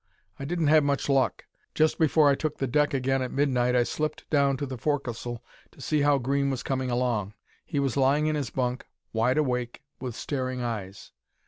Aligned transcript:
I 0.39 0.45
didn't 0.45 0.65
have 0.65 0.83
much 0.83 1.09
luck. 1.09 1.45
Just 1.75 1.99
before 1.99 2.27
I 2.27 2.33
took 2.33 2.57
the 2.57 2.65
deck 2.65 2.91
again 2.91 3.21
at 3.21 3.29
midnight 3.29 3.75
I 3.75 3.83
slipped 3.83 4.27
down 4.31 4.57
to 4.57 4.65
the 4.65 4.75
forecastle 4.79 5.43
to 5.73 5.79
see 5.79 6.01
how 6.01 6.17
Green 6.17 6.49
was 6.49 6.63
coming 6.63 6.89
along. 6.89 7.35
He 7.63 7.77
was 7.79 7.95
lying 7.95 8.25
in 8.25 8.33
his 8.35 8.49
bunk, 8.49 8.87
wide 9.13 9.37
awake, 9.37 9.83
with 9.99 10.15
staring 10.15 10.63
eyes. 10.63 11.11